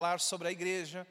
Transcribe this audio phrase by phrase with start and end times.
[0.00, 1.06] falar sobre a igreja,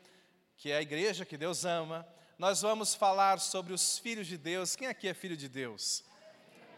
[0.58, 2.08] que é a igreja que Deus ama.
[2.40, 4.76] Nós vamos falar sobre os filhos de Deus.
[4.76, 6.04] Quem aqui é filho de Deus?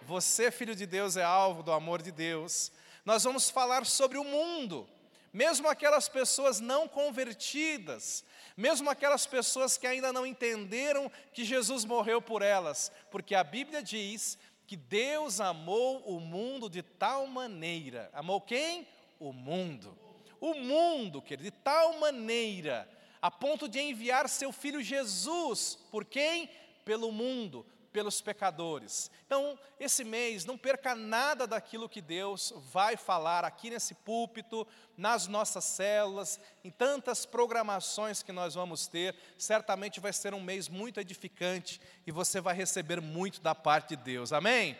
[0.01, 2.69] Você, filho de Deus, é alvo do amor de Deus.
[3.05, 4.89] Nós vamos falar sobre o mundo,
[5.31, 8.25] mesmo aquelas pessoas não convertidas,
[8.57, 13.81] mesmo aquelas pessoas que ainda não entenderam que Jesus morreu por elas, porque a Bíblia
[13.81, 14.37] diz
[14.67, 18.09] que Deus amou o mundo de tal maneira.
[18.11, 18.85] Amou quem?
[19.17, 20.10] O mundo
[20.41, 22.89] o mundo, querido, de tal maneira,
[23.21, 26.49] a ponto de enviar seu filho Jesus, por quem?
[26.83, 29.11] Pelo mundo, pelos pecadores.
[29.27, 34.67] Então, esse mês, não perca nada daquilo que Deus vai falar aqui nesse púlpito,
[34.97, 39.15] nas nossas células, em tantas programações que nós vamos ter.
[39.37, 43.97] Certamente vai ser um mês muito edificante e você vai receber muito da parte de
[43.97, 44.33] Deus.
[44.33, 44.75] Amém?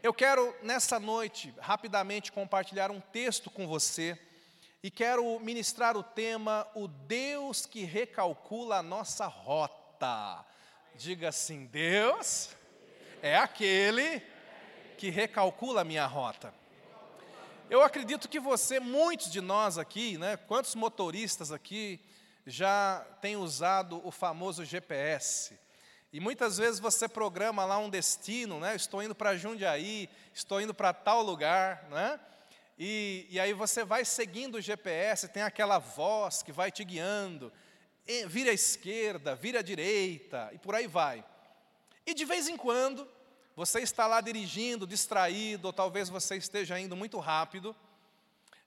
[0.00, 4.16] Eu quero, nessa noite, rapidamente compartilhar um texto com você
[4.82, 10.44] e quero ministrar o tema O Deus que recalcula a nossa rota.
[10.94, 12.50] Diga assim: Deus
[13.22, 14.22] é aquele
[14.96, 16.52] que recalcula a minha rota.
[17.68, 22.00] Eu acredito que você, muitos de nós aqui, né, quantos motoristas aqui
[22.46, 25.58] já têm usado o famoso GPS?
[26.12, 28.76] E muitas vezes você programa lá um destino, né?
[28.76, 32.20] Estou indo para Jundiaí, estou indo para tal lugar, né?
[32.78, 37.52] E, e aí você vai seguindo o GPS, tem aquela voz que vai te guiando,
[38.28, 41.24] vira à esquerda, vira à direita, e por aí vai.
[42.04, 43.08] E de vez em quando,
[43.54, 47.74] você está lá dirigindo, distraído, ou talvez você esteja indo muito rápido,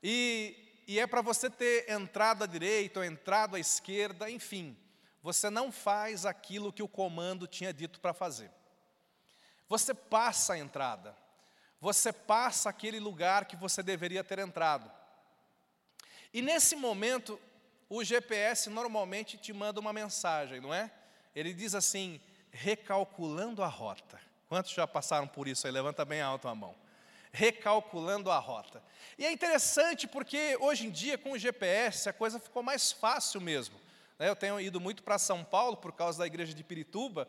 [0.02, 4.76] e, e é para você ter entrado à direita ou entrado à esquerda, enfim,
[5.22, 8.50] você não faz aquilo que o comando tinha dito para fazer.
[9.68, 11.16] Você passa a entrada,
[11.80, 14.92] você passa aquele lugar que você deveria ter entrado.
[16.34, 17.40] E nesse momento,
[17.90, 20.92] o GPS normalmente te manda uma mensagem, não é?
[21.36, 24.20] Ele diz assim: recalculando a rota.
[24.48, 25.74] Quantos já passaram por isso aí?
[25.74, 26.76] Levanta bem alto a mão.
[27.32, 28.82] Recalculando a rota.
[29.18, 33.39] E é interessante porque hoje em dia, com o GPS, a coisa ficou mais fácil
[33.39, 33.80] mesmo.
[34.18, 34.28] Né?
[34.28, 37.28] Eu tenho ido muito para São Paulo por causa da igreja de Pirituba.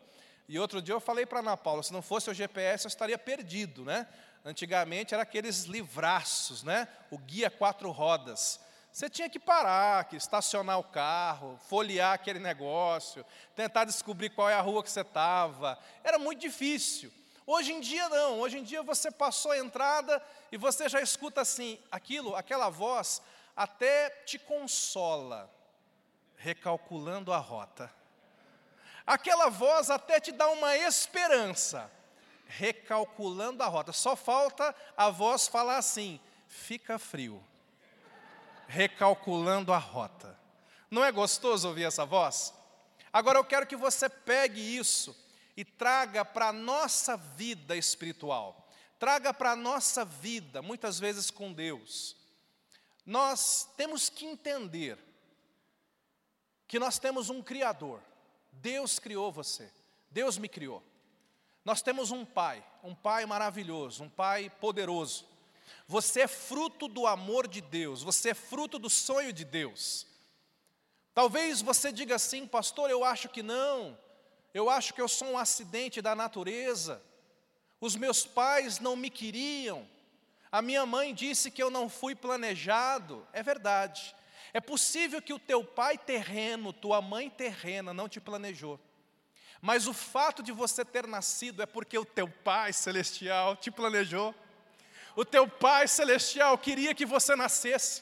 [0.49, 3.17] E outro dia eu falei para Ana Paula: se não fosse o GPS, eu estaria
[3.17, 4.07] perdido, né?
[4.43, 6.87] Antigamente era aqueles livraços, né?
[7.11, 8.59] O guia quatro rodas.
[8.91, 13.25] Você tinha que parar, que estacionar o carro, folhear aquele negócio,
[13.55, 15.79] tentar descobrir qual é a rua que você estava.
[16.03, 17.11] Era muito difícil.
[17.45, 20.21] Hoje em dia não, hoje em dia você passou a entrada
[20.51, 23.21] e você já escuta assim, aquilo, aquela voz
[23.55, 25.49] até te consola,
[26.35, 27.91] recalculando a rota.
[29.05, 31.89] Aquela voz até te dá uma esperança
[32.57, 33.93] recalculando a rota.
[33.93, 37.43] Só falta a voz falar assim: fica frio.
[38.67, 40.37] Recalculando a rota.
[40.89, 42.53] Não é gostoso ouvir essa voz?
[43.11, 45.15] Agora eu quero que você pegue isso
[45.55, 48.69] e traga para a nossa vida espiritual.
[48.99, 52.15] Traga para a nossa vida, muitas vezes com Deus.
[53.05, 54.97] Nós temos que entender
[56.67, 58.01] que nós temos um Criador.
[58.51, 59.69] Deus criou você.
[60.09, 60.83] Deus me criou.
[61.63, 65.25] Nós temos um pai, um pai maravilhoso, um pai poderoso.
[65.87, 70.07] Você é fruto do amor de Deus, você é fruto do sonho de Deus.
[71.13, 73.97] Talvez você diga assim, pastor, eu acho que não,
[74.53, 77.01] eu acho que eu sou um acidente da natureza,
[77.79, 79.87] os meus pais não me queriam,
[80.51, 83.25] a minha mãe disse que eu não fui planejado.
[83.31, 84.15] É verdade,
[84.53, 88.79] é possível que o teu pai terreno, tua mãe terrena não te planejou.
[89.61, 94.33] Mas o fato de você ter nascido é porque o teu Pai celestial te planejou.
[95.15, 98.01] O teu Pai celestial queria que você nascesse.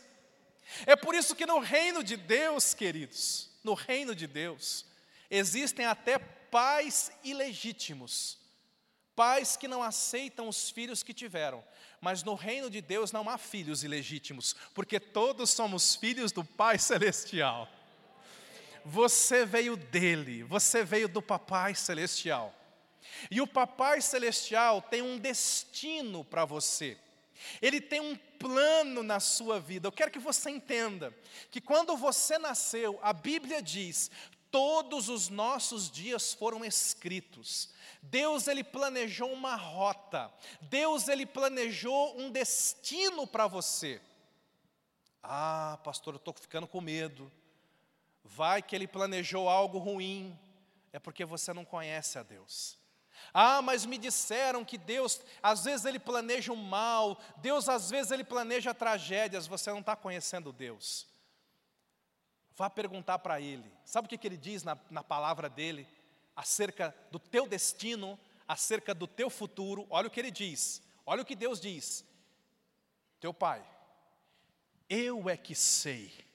[0.86, 4.86] É por isso que no reino de Deus, queridos, no reino de Deus,
[5.30, 8.38] existem até pais ilegítimos,
[9.16, 11.64] pais que não aceitam os filhos que tiveram.
[12.00, 16.80] Mas no reino de Deus não há filhos ilegítimos, porque todos somos filhos do Pai
[16.80, 17.68] celestial.
[18.90, 22.54] Você veio dele, você veio do Papai Celestial.
[23.30, 26.98] E o Papai Celestial tem um destino para você.
[27.62, 29.88] Ele tem um plano na sua vida.
[29.88, 31.16] Eu quero que você entenda
[31.52, 34.10] que quando você nasceu, a Bíblia diz:
[34.50, 37.70] todos os nossos dias foram escritos.
[38.02, 40.34] Deus ele planejou uma rota.
[40.62, 44.02] Deus ele planejou um destino para você.
[45.22, 47.32] Ah, pastor, eu estou ficando com medo.
[48.24, 50.38] Vai que ele planejou algo ruim,
[50.92, 52.78] é porque você não conhece a Deus.
[53.34, 58.12] Ah, mas me disseram que Deus, às vezes ele planeja o mal, Deus às vezes
[58.12, 61.08] ele planeja tragédias, você não está conhecendo Deus.
[62.56, 63.72] vá perguntar para ele.
[63.86, 65.88] Sabe o que, que ele diz na, na palavra dele
[66.36, 69.86] acerca do teu destino, acerca do teu futuro?
[69.90, 72.06] Olha o que ele diz, olha o que Deus diz.
[73.20, 73.64] Teu pai,
[74.90, 76.29] eu é que sei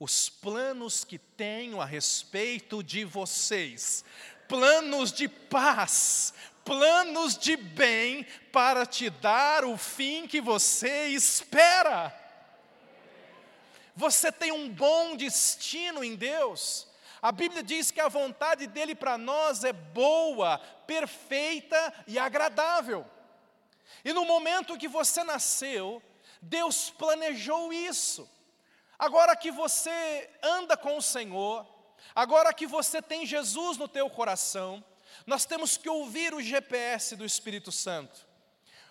[0.00, 4.02] os planos que tenho a respeito de vocês,
[4.48, 6.32] planos de paz,
[6.64, 12.16] planos de bem para te dar o fim que você espera.
[13.94, 16.88] Você tem um bom destino em Deus.
[17.20, 20.56] A Bíblia diz que a vontade dele para nós é boa,
[20.86, 23.06] perfeita e agradável.
[24.02, 26.02] E no momento que você nasceu,
[26.40, 28.26] Deus planejou isso.
[29.00, 31.66] Agora que você anda com o Senhor,
[32.14, 34.84] agora que você tem Jesus no teu coração,
[35.26, 38.28] nós temos que ouvir o GPS do Espírito Santo.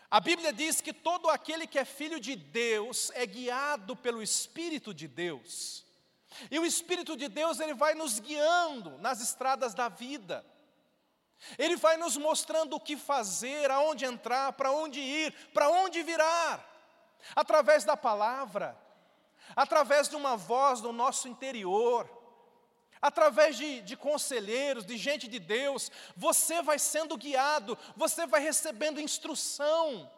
[0.09, 4.95] A Bíblia diz que todo aquele que é filho de Deus é guiado pelo Espírito
[4.95, 5.85] de Deus.
[6.49, 10.43] E o Espírito de Deus, ele vai nos guiando nas estradas da vida.
[11.55, 16.67] Ele vai nos mostrando o que fazer, aonde entrar, para onde ir, para onde virar.
[17.35, 18.75] Através da palavra,
[19.55, 22.09] através de uma voz do nosso interior,
[23.01, 28.99] através de, de conselheiros, de gente de Deus, você vai sendo guiado, você vai recebendo
[28.99, 30.09] instrução,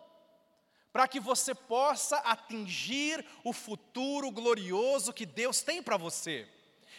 [0.91, 6.47] para que você possa atingir o futuro glorioso que Deus tem para você.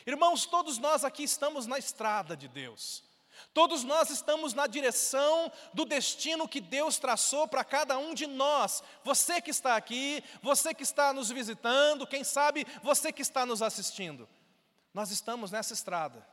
[0.07, 3.05] Irmãos, todos nós aqui estamos na estrada de Deus.
[3.53, 8.83] Todos nós estamos na direção do destino que Deus traçou para cada um de nós.
[9.05, 13.63] Você que está aqui, você que está nos visitando, quem sabe você que está nos
[13.63, 14.29] assistindo.
[14.95, 16.27] Nós estamos nessa estrada,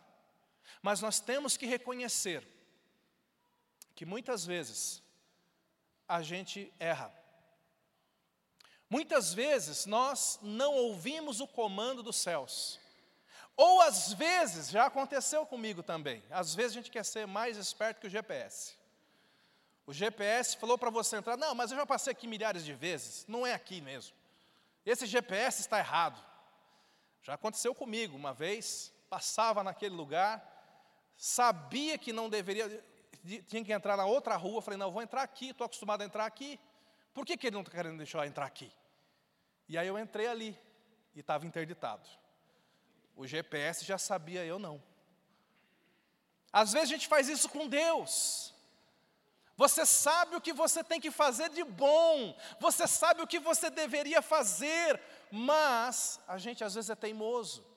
[0.81, 2.45] mas nós temos que reconhecer
[3.95, 5.01] que muitas vezes
[6.07, 7.13] a gente erra.
[8.89, 12.78] Muitas vezes nós não ouvimos o comando dos céus.
[13.61, 17.99] Ou às vezes, já aconteceu comigo também, às vezes a gente quer ser mais esperto
[17.99, 18.77] que o GPS.
[19.85, 23.25] O GPS falou para você entrar, não, mas eu já passei aqui milhares de vezes,
[23.27, 24.15] não é aqui mesmo.
[24.85, 26.23] Esse GPS está errado.
[27.21, 30.41] Já aconteceu comigo uma vez, passava naquele lugar,
[31.17, 32.81] sabia que não deveria,
[33.49, 36.25] tinha que entrar na outra rua, falei, não, vou entrar aqui, estou acostumado a entrar
[36.25, 36.57] aqui,
[37.13, 38.71] por que, que ele não está querendo deixar eu entrar aqui?
[39.67, 40.57] E aí eu entrei ali,
[41.13, 42.07] e estava interditado.
[43.19, 44.81] O GPS já sabia, eu não.
[46.53, 48.53] Às vezes a gente faz isso com Deus.
[49.57, 53.69] Você sabe o que você tem que fazer de bom, você sabe o que você
[53.69, 57.67] deveria fazer, mas a gente às vezes é teimoso.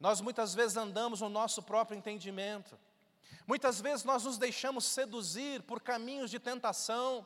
[0.00, 2.76] Nós muitas vezes andamos no nosso próprio entendimento.
[3.46, 7.24] Muitas vezes nós nos deixamos seduzir por caminhos de tentação.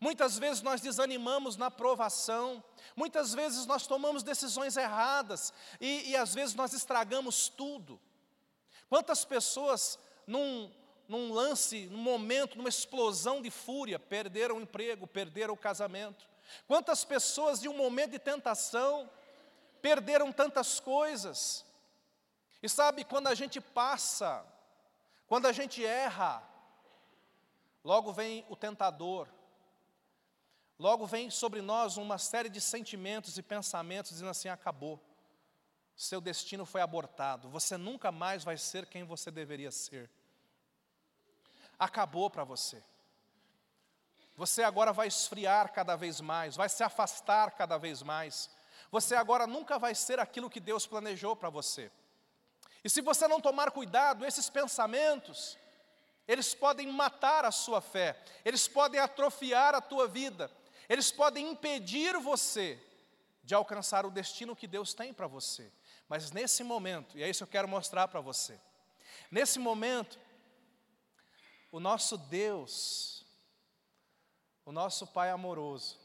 [0.00, 2.62] Muitas vezes nós desanimamos na provação.
[2.94, 8.00] Muitas vezes nós tomamos decisões erradas e, e às vezes nós estragamos tudo.
[8.88, 10.72] Quantas pessoas num,
[11.08, 16.28] num lance, num momento, numa explosão de fúria, perderam o emprego, perderam o casamento,
[16.66, 19.10] Quantas pessoas, em um momento de tentação,
[19.80, 21.64] perderam tantas coisas.
[22.62, 24.44] E sabe, quando a gente passa,
[25.26, 26.42] quando a gente erra,
[27.84, 29.28] logo vem o tentador,
[30.78, 35.02] logo vem sobre nós uma série de sentimentos e pensamentos dizendo assim: acabou,
[35.96, 40.10] seu destino foi abortado, você nunca mais vai ser quem você deveria ser.
[41.78, 42.82] Acabou para você.
[44.36, 48.48] Você agora vai esfriar cada vez mais, vai se afastar cada vez mais.
[48.90, 51.90] Você agora nunca vai ser aquilo que Deus planejou para você.
[52.84, 55.58] E se você não tomar cuidado, esses pensamentos,
[56.26, 60.50] eles podem matar a sua fé, eles podem atrofiar a tua vida,
[60.88, 62.80] eles podem impedir você
[63.44, 65.70] de alcançar o destino que Deus tem para você.
[66.08, 68.58] Mas nesse momento, e é isso que eu quero mostrar para você,
[69.30, 70.18] nesse momento,
[71.70, 73.26] o nosso Deus,
[74.64, 75.98] o nosso Pai amoroso,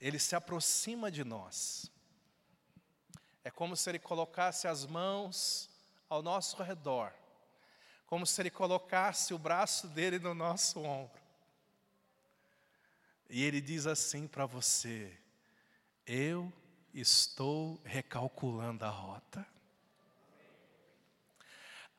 [0.00, 1.90] Ele se aproxima de nós.
[3.44, 5.70] É como se Ele colocasse as mãos
[6.08, 7.12] ao nosso redor,
[8.06, 11.23] como se Ele colocasse o braço dele no nosso ombro.
[13.28, 15.16] E Ele diz assim para você:
[16.06, 16.52] Eu
[16.92, 19.46] estou recalculando a rota.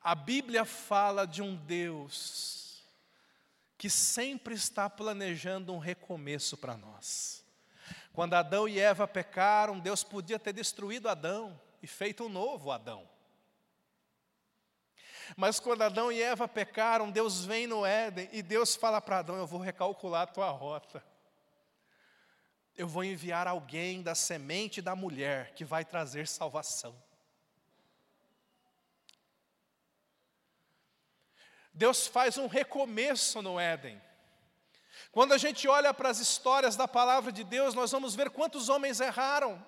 [0.00, 2.84] A Bíblia fala de um Deus
[3.76, 7.44] que sempre está planejando um recomeço para nós.
[8.12, 13.06] Quando Adão e Eva pecaram, Deus podia ter destruído Adão e feito um novo Adão.
[15.36, 19.36] Mas quando Adão e Eva pecaram, Deus vem no Éden e Deus fala para Adão:
[19.36, 21.04] Eu vou recalcular a tua rota.
[22.76, 26.94] Eu vou enviar alguém da semente da mulher que vai trazer salvação.
[31.72, 34.00] Deus faz um recomeço no Éden.
[35.10, 38.68] Quando a gente olha para as histórias da palavra de Deus, nós vamos ver quantos
[38.68, 39.64] homens erraram.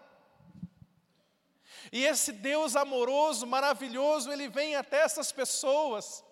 [1.90, 6.22] E esse Deus amoroso, maravilhoso, ele vem até essas pessoas,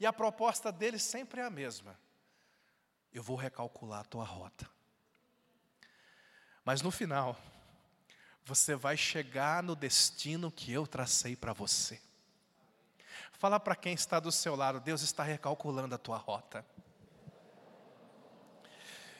[0.00, 1.98] e a proposta dele sempre é a mesma:
[3.12, 4.71] eu vou recalcular a tua rota.
[6.64, 7.36] Mas no final,
[8.44, 12.00] você vai chegar no destino que eu tracei para você.
[13.32, 16.64] Fala para quem está do seu lado, Deus está recalculando a tua rota.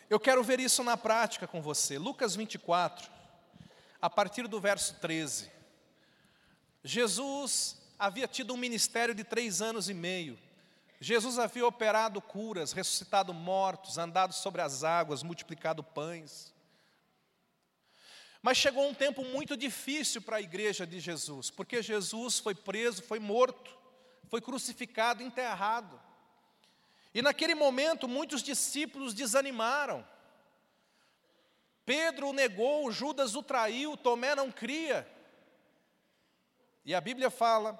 [0.08, 1.98] Eu quero ver isso na prática com você.
[1.98, 3.10] Lucas 24,
[4.00, 5.50] a partir do verso 13.
[6.84, 10.38] Jesus havia tido um ministério de três anos e meio.
[11.00, 16.51] Jesus havia operado curas, ressuscitado mortos, andado sobre as águas, multiplicado pães.
[18.42, 23.00] Mas chegou um tempo muito difícil para a igreja de Jesus, porque Jesus foi preso,
[23.00, 23.78] foi morto,
[24.28, 26.00] foi crucificado, enterrado.
[27.14, 30.04] E naquele momento muitos discípulos desanimaram.
[31.86, 35.08] Pedro o negou, Judas o traiu, Tomé não cria.
[36.84, 37.78] E a Bíblia fala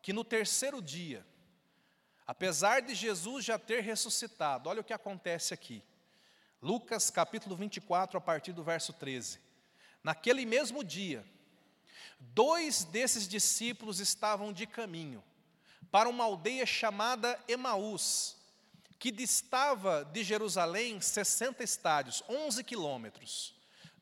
[0.00, 1.26] que no terceiro dia,
[2.24, 5.82] apesar de Jesus já ter ressuscitado, olha o que acontece aqui.
[6.62, 9.42] Lucas capítulo 24, a partir do verso 13.
[10.04, 11.24] Naquele mesmo dia,
[12.20, 15.24] dois desses discípulos estavam de caminho
[15.90, 18.36] para uma aldeia chamada Emaús,
[18.98, 23.54] que distava de Jerusalém 60 estádios, 11 quilômetros.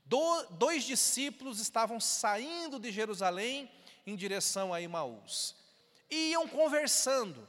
[0.05, 3.71] Do, dois discípulos estavam saindo de Jerusalém
[4.05, 5.55] em direção a Emaús.
[6.11, 7.49] E iam conversando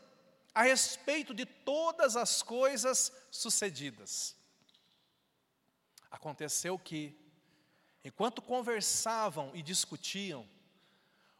[0.53, 4.36] a respeito de todas as coisas sucedidas.
[6.12, 7.17] Aconteceu que,
[8.03, 10.48] enquanto conversavam e discutiam,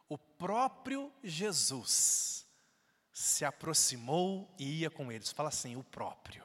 [0.08, 2.46] o próprio Jesus
[3.12, 5.32] se aproximou e ia com eles.
[5.32, 6.44] Fala assim, o próprio.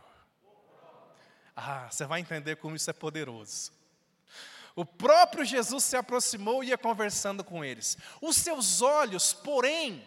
[1.57, 3.73] Ah, você vai entender como isso é poderoso.
[4.77, 7.99] O próprio Jesus se aproximou e ia conversando com eles.
[8.21, 10.07] Os seus olhos, porém,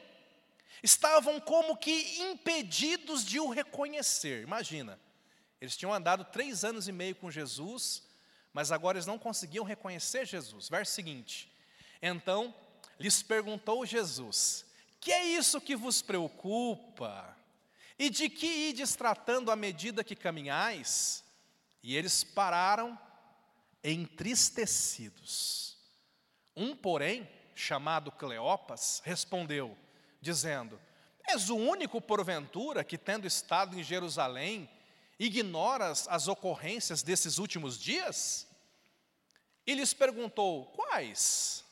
[0.82, 4.44] estavam como que impedidos de o reconhecer.
[4.44, 4.98] Imagina,
[5.60, 8.04] eles tinham andado três anos e meio com Jesus,
[8.54, 10.70] mas agora eles não conseguiam reconhecer Jesus.
[10.70, 11.52] Verso seguinte:
[12.02, 12.54] Então
[13.00, 14.66] lhes perguntou Jesus:
[15.00, 17.38] Que é isso que vos preocupa?
[17.98, 21.24] E de que ides tratando à medida que caminhais?
[21.84, 22.98] E eles pararam
[23.84, 25.78] entristecidos.
[26.56, 29.78] Um, porém, chamado Cleopas, respondeu,
[30.20, 30.80] dizendo:
[31.28, 34.70] És o único, porventura, que, tendo estado em Jerusalém,
[35.26, 38.48] ignoras as ocorrências desses últimos dias?
[39.68, 41.64] E lhes perguntou: Quais?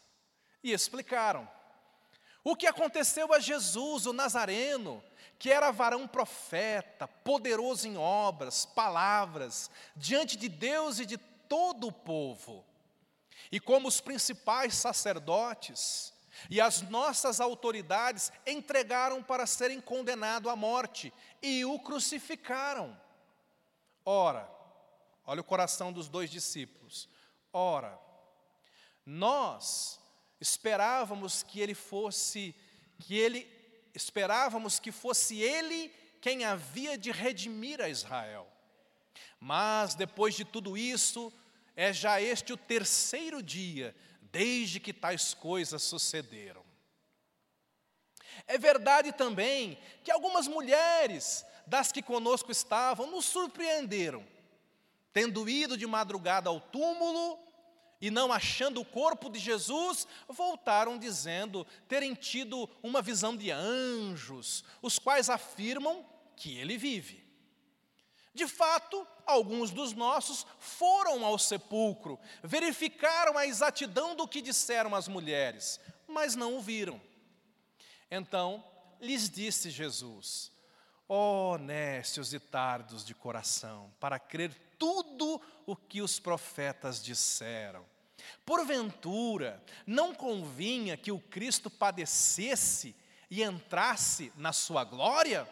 [0.63, 1.49] E explicaram:
[2.43, 5.03] O que aconteceu a Jesus, o Nazareno,
[5.39, 11.91] que era varão profeta, poderoso em obras, palavras, diante de Deus e de todo o
[11.91, 12.63] povo.
[13.51, 16.13] E como os principais sacerdotes
[16.49, 22.95] e as nossas autoridades entregaram para serem condenado à morte e o crucificaram.
[24.11, 24.49] Ora,
[25.23, 27.07] olha o coração dos dois discípulos.
[27.53, 27.95] Ora,
[29.05, 29.99] nós
[30.41, 32.55] esperávamos que ele fosse,
[32.97, 33.47] que ele
[33.93, 35.89] esperávamos que fosse ele
[36.19, 38.51] quem havia de redimir a Israel.
[39.39, 41.31] Mas depois de tudo isso,
[41.75, 46.65] é já este o terceiro dia desde que tais coisas sucederam.
[48.49, 54.25] É verdade também que algumas mulheres das que conosco estavam nos surpreenderam,
[55.13, 57.37] tendo ido de madrugada ao túmulo
[58.01, 64.63] e não achando o corpo de Jesus, voltaram dizendo terem tido uma visão de anjos,
[64.81, 66.03] os quais afirmam
[66.35, 67.23] que ele vive.
[68.33, 75.07] De fato, alguns dos nossos foram ao sepulcro, verificaram a exatidão do que disseram as
[75.07, 76.99] mulheres, mas não o viram.
[78.09, 78.63] Então
[78.99, 80.51] lhes disse Jesus:
[81.07, 87.85] Ó oh, nécios e tardos de coração, para crer tudo o que os profetas disseram.
[88.45, 92.95] Porventura, não convinha que o Cristo padecesse
[93.29, 95.47] e entrasse na sua glória?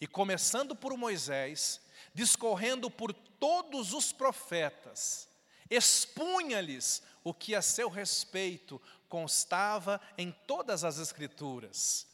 [0.00, 1.80] E começando por Moisés,
[2.12, 5.28] discorrendo por todos os profetas,
[5.68, 12.06] expunha-lhes o que a seu respeito constava em todas as Escrituras.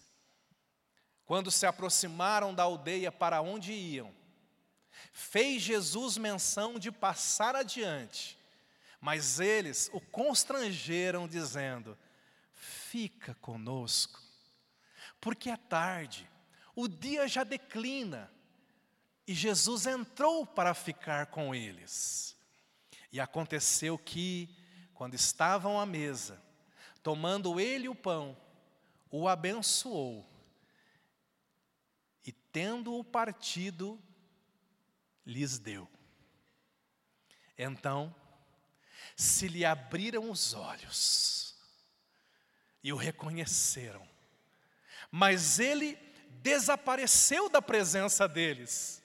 [1.27, 4.15] Quando se aproximaram da aldeia para onde iam,
[5.13, 8.39] fez Jesus menção de passar adiante
[9.01, 11.97] Mas eles o constrangeram, dizendo:
[12.53, 14.21] Fica conosco,
[15.21, 16.29] porque é tarde,
[16.75, 18.31] o dia já declina.
[19.27, 22.37] E Jesus entrou para ficar com eles.
[23.13, 24.49] E aconteceu que,
[25.01, 26.39] quando estavam à mesa,
[27.03, 28.37] tomando ele o pão,
[29.11, 30.29] o abençoou,
[32.23, 33.99] e tendo-o partido,
[35.25, 35.89] lhes deu.
[37.57, 38.15] Então,
[39.17, 41.57] se lhe abriram os olhos
[42.85, 44.07] e o reconheceram,
[45.11, 45.97] mas ele
[46.43, 49.03] desapareceu da presença deles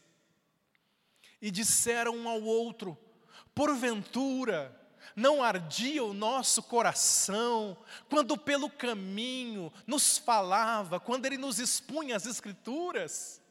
[1.42, 2.98] e disseram um ao outro:
[3.56, 4.85] porventura,
[5.16, 7.76] não ardia o nosso coração
[8.10, 13.42] quando pelo caminho nos falava, quando ele nos expunha as Escrituras?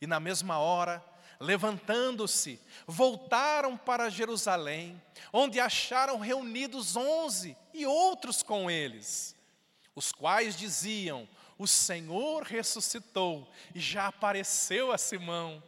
[0.00, 1.04] E na mesma hora,
[1.40, 5.00] levantando-se, voltaram para Jerusalém,
[5.32, 9.34] onde acharam reunidos onze e outros com eles,
[9.94, 15.62] os quais diziam: O Senhor ressuscitou e já apareceu a Simão.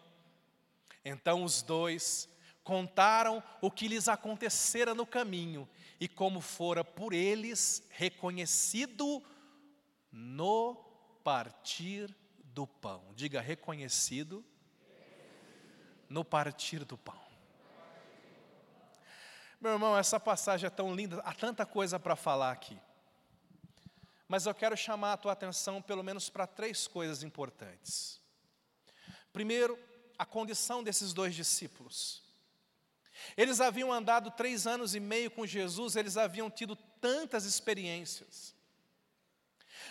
[1.05, 2.29] Então os dois
[2.63, 9.23] contaram o que lhes acontecera no caminho e como fora por eles reconhecido
[10.11, 10.75] no
[11.25, 12.15] partir
[12.45, 13.13] do pão.
[13.15, 14.45] Diga reconhecido
[16.09, 17.21] no partir do pão.
[19.61, 22.79] Meu irmão, essa passagem é tão linda, há tanta coisa para falar aqui.
[24.27, 28.21] Mas eu quero chamar a tua atenção pelo menos para três coisas importantes.
[29.33, 29.79] Primeiro,
[30.19, 32.22] a condição desses dois discípulos.
[33.37, 38.55] Eles haviam andado três anos e meio com Jesus, eles haviam tido tantas experiências.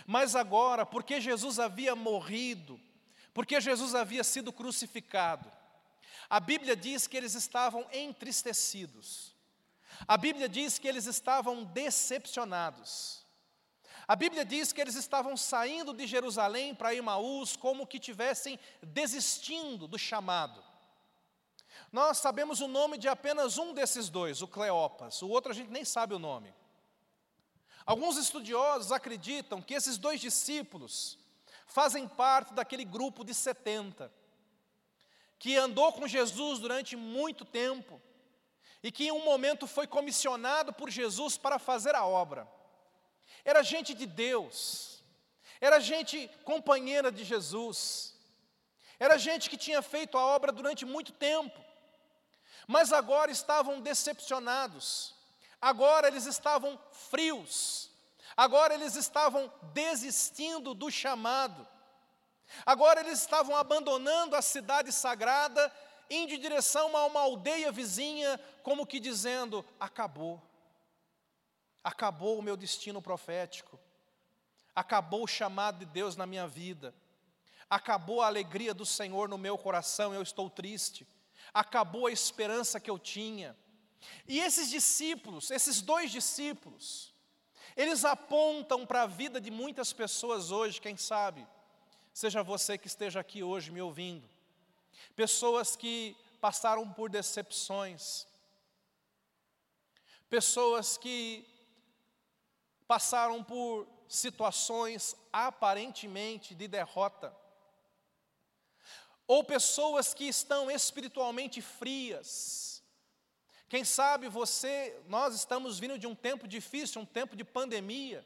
[0.05, 2.79] Mas agora, porque Jesus havia morrido,
[3.33, 5.51] porque Jesus havia sido crucificado,
[6.29, 9.35] a Bíblia diz que eles estavam entristecidos.
[10.07, 13.25] A Bíblia diz que eles estavam decepcionados.
[14.07, 19.87] A Bíblia diz que eles estavam saindo de Jerusalém para Emaús como que tivessem desistindo
[19.87, 20.63] do chamado.
[21.91, 25.69] Nós sabemos o nome de apenas um desses dois, o Cleopas, o outro a gente
[25.69, 26.53] nem sabe o nome.
[27.85, 31.17] Alguns estudiosos acreditam que esses dois discípulos
[31.65, 34.11] fazem parte daquele grupo de 70
[35.37, 37.99] que andou com Jesus durante muito tempo
[38.83, 42.47] e que em um momento foi comissionado por Jesus para fazer a obra.
[43.43, 45.03] Era gente de Deus,
[45.59, 48.15] era gente companheira de Jesus,
[48.99, 51.59] era gente que tinha feito a obra durante muito tempo,
[52.71, 55.13] mas agora estavam decepcionados,
[55.61, 57.91] agora eles estavam frios,
[58.35, 61.67] agora eles estavam desistindo do chamado.
[62.65, 65.69] Agora eles estavam abandonando a cidade sagrada,
[66.09, 70.41] indo em direção a uma aldeia vizinha, como que dizendo: acabou.
[71.83, 73.77] Acabou o meu destino profético.
[74.73, 76.93] Acabou o chamado de Deus na minha vida.
[77.69, 81.05] Acabou a alegria do Senhor no meu coração, eu estou triste.
[81.53, 83.57] Acabou a esperança que eu tinha.
[84.27, 87.13] E esses discípulos, esses dois discípulos,
[87.75, 91.47] eles apontam para a vida de muitas pessoas hoje, quem sabe,
[92.13, 94.27] Seja você que esteja aqui hoje me ouvindo,
[95.15, 98.27] pessoas que passaram por decepções,
[100.29, 101.47] pessoas que
[102.85, 107.33] passaram por situações aparentemente de derrota,
[109.31, 112.83] ou pessoas que estão espiritualmente frias.
[113.69, 118.25] Quem sabe você, nós estamos vindo de um tempo difícil, um tempo de pandemia.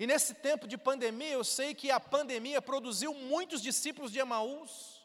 [0.00, 5.00] E nesse tempo de pandemia, eu sei que a pandemia produziu muitos discípulos de Emaús.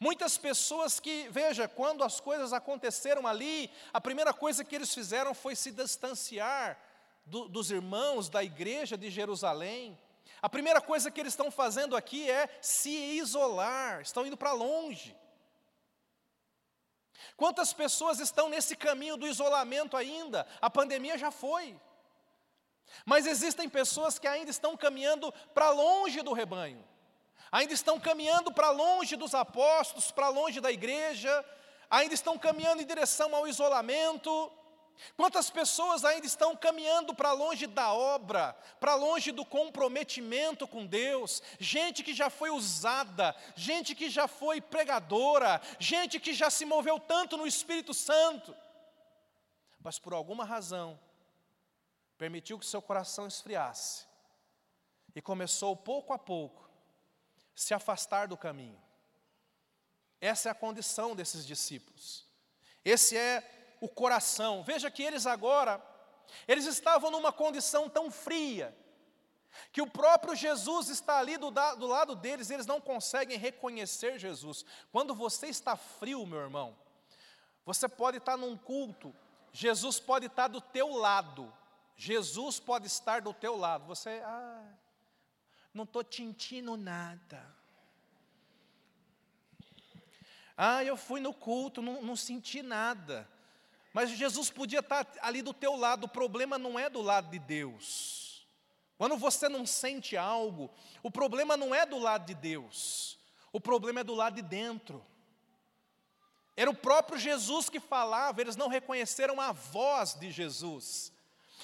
[0.00, 5.32] Muitas pessoas que, veja, quando as coisas aconteceram ali, a primeira coisa que eles fizeram
[5.34, 6.76] foi se distanciar
[7.24, 9.96] do, dos irmãos da igreja de Jerusalém.
[10.40, 15.16] A primeira coisa que eles estão fazendo aqui é se isolar, estão indo para longe.
[17.36, 20.46] Quantas pessoas estão nesse caminho do isolamento ainda?
[20.60, 21.78] A pandemia já foi.
[23.04, 26.84] Mas existem pessoas que ainda estão caminhando para longe do rebanho,
[27.50, 31.44] ainda estão caminhando para longe dos apóstolos, para longe da igreja,
[31.90, 34.52] ainda estão caminhando em direção ao isolamento.
[35.16, 41.42] Quantas pessoas ainda estão caminhando para longe da obra, para longe do comprometimento com Deus?
[41.58, 46.98] Gente que já foi usada, gente que já foi pregadora, gente que já se moveu
[46.98, 48.54] tanto no Espírito Santo,
[49.80, 50.98] mas por alguma razão
[52.16, 54.06] permitiu que seu coração esfriasse
[55.14, 56.68] e começou pouco a pouco
[57.54, 58.80] se afastar do caminho.
[60.20, 62.26] Essa é a condição desses discípulos.
[62.84, 64.62] Esse é o coração.
[64.62, 65.82] Veja que eles agora,
[66.46, 68.76] eles estavam numa condição tão fria,
[69.72, 74.64] que o próprio Jesus está ali do, do lado deles, eles não conseguem reconhecer Jesus.
[74.92, 76.76] Quando você está frio, meu irmão,
[77.64, 79.14] você pode estar num culto,
[79.52, 81.52] Jesus pode estar do teu lado,
[81.96, 83.86] Jesus pode estar do teu lado.
[83.86, 84.64] Você, ah,
[85.74, 87.58] não estou sentindo nada.
[90.56, 93.28] Ah, eu fui no culto, não, não senti nada.
[93.92, 97.38] Mas Jesus podia estar ali do teu lado, o problema não é do lado de
[97.38, 98.46] Deus.
[98.96, 100.70] Quando você não sente algo,
[101.02, 103.18] o problema não é do lado de Deus,
[103.52, 105.04] o problema é do lado de dentro.
[106.56, 111.12] Era o próprio Jesus que falava, eles não reconheceram a voz de Jesus.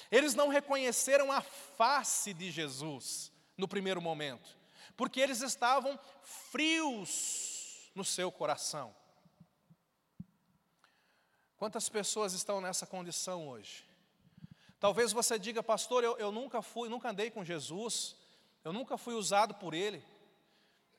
[0.09, 4.57] Eles não reconheceram a face de Jesus no primeiro momento,
[4.95, 8.95] porque eles estavam frios no seu coração.
[11.57, 13.85] Quantas pessoas estão nessa condição hoje?
[14.79, 18.15] Talvez você diga, pastor, eu, eu nunca fui, nunca andei com Jesus,
[18.63, 20.03] eu nunca fui usado por Ele,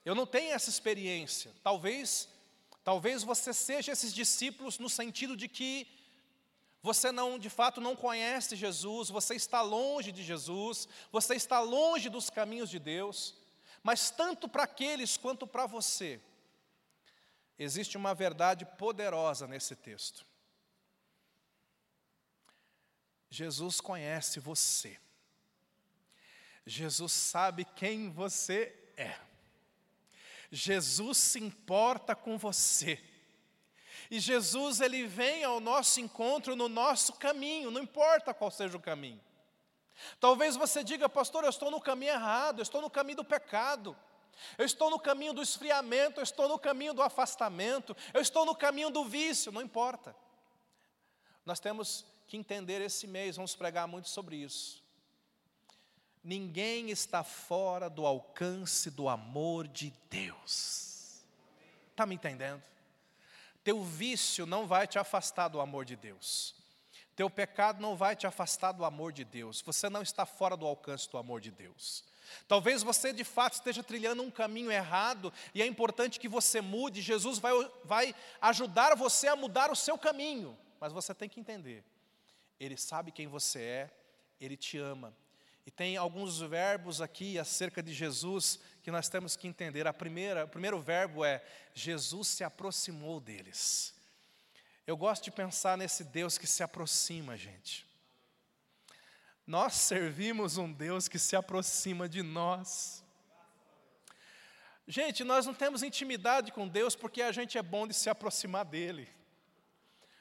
[0.05, 1.53] eu não tenho essa experiência.
[1.63, 2.29] Talvez,
[2.83, 5.87] talvez você seja esses discípulos no sentido de que
[6.83, 12.09] você não, de fato, não conhece Jesus, você está longe de Jesus, você está longe
[12.09, 13.35] dos caminhos de Deus,
[13.83, 16.21] mas tanto para aqueles quanto para você,
[17.59, 20.25] existe uma verdade poderosa nesse texto.
[23.31, 24.99] Jesus conhece você.
[26.65, 29.17] Jesus sabe quem você é.
[30.51, 33.03] Jesus se importa com você.
[34.11, 38.81] E Jesus ele vem ao nosso encontro no nosso caminho, não importa qual seja o
[38.81, 39.21] caminho.
[40.21, 43.97] Talvez você diga, pastor, eu estou no caminho errado, eu estou no caminho do pecado.
[44.59, 48.55] Eu estou no caminho do esfriamento, eu estou no caminho do afastamento, eu estou no
[48.55, 50.15] caminho do vício, não importa.
[51.45, 54.83] Nós temos que entender esse mês, vamos pregar muito sobre isso.
[56.23, 61.23] Ninguém está fora do alcance do amor de Deus.
[61.91, 62.63] Está me entendendo?
[63.63, 66.55] Teu vício não vai te afastar do amor de Deus.
[67.15, 69.63] Teu pecado não vai te afastar do amor de Deus.
[69.63, 72.05] Você não está fora do alcance do amor de Deus.
[72.47, 77.01] Talvez você de fato esteja trilhando um caminho errado e é importante que você mude.
[77.01, 77.53] Jesus vai,
[77.85, 81.85] vai ajudar você a mudar o seu caminho, mas você tem que entender:
[82.59, 83.91] Ele sabe quem você é,
[84.41, 85.15] Ele te ama,
[85.67, 89.85] e tem alguns verbos aqui acerca de Jesus que nós temos que entender.
[89.85, 93.93] A primeira, o primeiro verbo é Jesus se aproximou deles.
[94.87, 97.85] Eu gosto de pensar nesse Deus que se aproxima, gente.
[99.45, 103.05] Nós servimos um Deus que se aproxima de nós.
[104.87, 108.65] Gente, nós não temos intimidade com Deus porque a gente é bom de se aproximar
[108.65, 109.09] dele.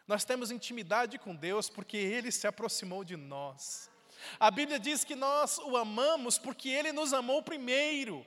[0.07, 3.89] Nós temos intimidade com Deus porque ele se aproximou de nós.
[4.39, 8.25] A Bíblia diz que nós o amamos porque ele nos amou primeiro.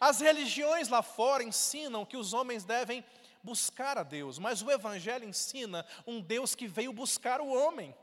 [0.00, 3.04] As religiões lá fora ensinam que os homens devem
[3.42, 7.94] buscar a Deus, mas o Evangelho ensina um Deus que veio buscar o homem,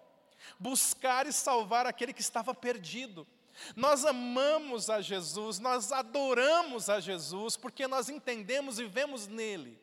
[0.59, 3.27] buscar e salvar aquele que estava perdido.
[3.75, 9.79] Nós amamos a Jesus, nós adoramos a Jesus, porque nós entendemos e vemos nele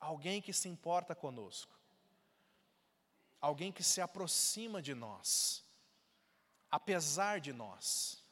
[0.00, 1.72] alguém que se importa conosco,
[3.42, 5.62] alguém que se aproxima de nós
[6.72, 8.24] apesar de nós,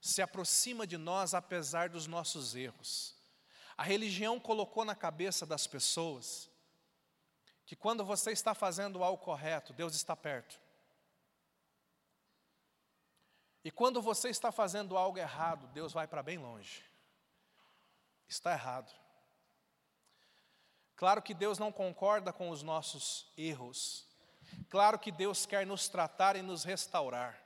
[0.00, 3.16] se aproxima de nós apesar dos nossos erros.
[3.76, 6.48] A religião colocou na cabeça das pessoas
[7.66, 10.60] que quando você está fazendo algo correto, Deus está perto.
[13.64, 16.84] E quando você está fazendo algo errado, Deus vai para bem longe.
[18.28, 18.94] Está errado.
[20.94, 24.09] Claro que Deus não concorda com os nossos erros.
[24.68, 27.40] Claro que Deus quer nos tratar e nos restaurar.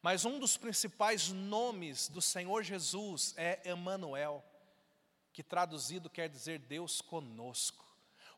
[0.00, 4.44] Mas um dos principais nomes do Senhor Jesus é Emanuel,
[5.32, 7.84] que traduzido quer dizer Deus conosco.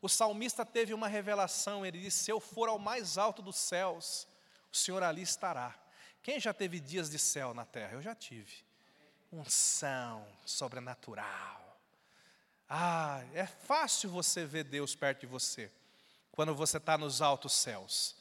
[0.01, 4.27] O salmista teve uma revelação, ele disse: Se eu for ao mais alto dos céus,
[4.73, 5.79] o Senhor ali estará.
[6.23, 7.95] Quem já teve dias de céu na terra?
[7.95, 8.64] Eu já tive.
[9.33, 11.79] Unção sobrenatural.
[12.69, 15.71] Ah, é fácil você ver Deus perto de você,
[16.33, 18.16] quando você está nos altos céus.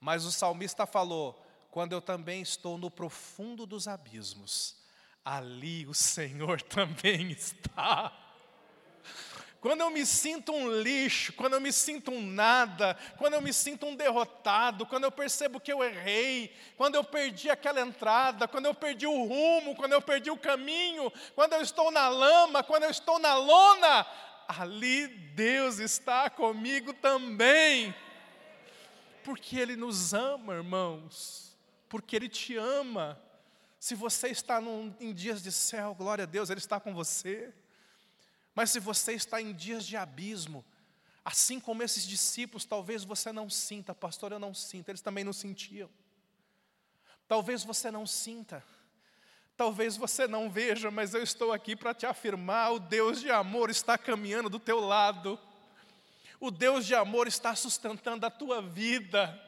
[0.00, 4.76] Mas o salmista falou: quando eu também estou no profundo dos abismos,
[5.24, 8.12] ali o Senhor também está.
[9.60, 13.52] Quando eu me sinto um lixo, quando eu me sinto um nada, quando eu me
[13.52, 18.66] sinto um derrotado, quando eu percebo que eu errei, quando eu perdi aquela entrada, quando
[18.66, 22.84] eu perdi o rumo, quando eu perdi o caminho, quando eu estou na lama, quando
[22.84, 24.06] eu estou na lona,
[24.48, 27.94] ali Deus está comigo também.
[29.22, 31.56] porque Ele nos ama, irmãos,
[31.88, 33.20] porque Ele te ama.
[33.78, 37.52] Se você está num, em dias de céu, glória a Deus, Ele está com você.
[38.54, 40.64] Mas se você está em dias de abismo,
[41.24, 45.32] assim como esses discípulos, talvez você não sinta, pastor, eu não sinto, eles também não
[45.32, 45.90] sentiam.
[47.28, 48.64] Talvez você não sinta,
[49.56, 53.70] talvez você não veja, mas eu estou aqui para te afirmar: o Deus de amor
[53.70, 55.38] está caminhando do teu lado,
[56.38, 59.42] o Deus de amor está sustentando a tua vida.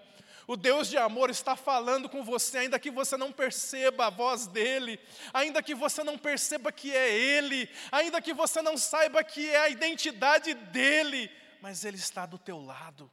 [0.46, 4.46] O Deus de amor está falando com você, ainda que você não perceba a voz
[4.46, 4.98] dele,
[5.30, 9.58] ainda que você não perceba que é ele, ainda que você não saiba que é
[9.58, 13.12] a identidade dele, mas ele está do teu lado.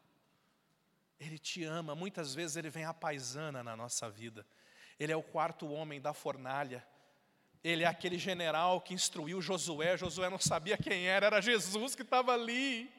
[1.19, 4.45] Ele te ama, muitas vezes ele vem a paisana na nossa vida.
[4.99, 6.85] Ele é o quarto homem da fornalha.
[7.63, 9.97] Ele é aquele general que instruiu Josué.
[9.97, 12.91] Josué não sabia quem era, era Jesus que estava ali.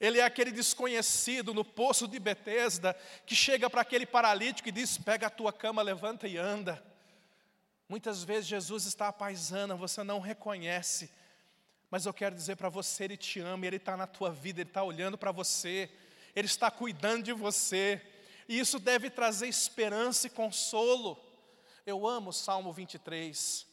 [0.00, 4.98] Ele é aquele desconhecido no poço de Betesda que chega para aquele paralítico e diz:
[4.98, 6.82] "Pega a tua cama, levanta e anda".
[7.88, 11.10] Muitas vezes Jesus está apaisando, você não reconhece.
[11.90, 14.70] Mas eu quero dizer para você, Ele te ama, Ele está na tua vida, Ele
[14.70, 15.88] está olhando para você,
[16.34, 18.02] Ele está cuidando de você.
[18.48, 21.18] E isso deve trazer esperança e consolo.
[21.86, 23.66] Eu amo o Salmo 23.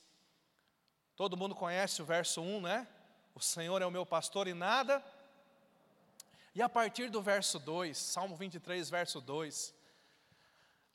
[1.16, 2.88] Todo mundo conhece o verso 1, né?
[3.36, 5.04] O Senhor é o meu pastor e nada
[6.54, 9.74] e a partir do verso 2, Salmo 23, verso 2,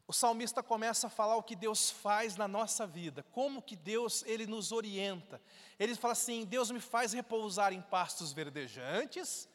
[0.07, 4.23] o salmista começa a falar o que Deus faz na nossa vida, como que Deus
[4.27, 5.41] ele nos orienta.
[5.79, 9.49] Ele fala assim: Deus me faz repousar em pastos verdejantes,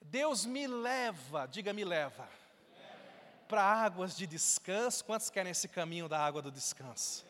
[0.00, 2.28] Deus me leva, diga me leva,
[3.50, 5.04] para águas de descanso.
[5.04, 7.26] Quantos querem esse caminho da água do descanso?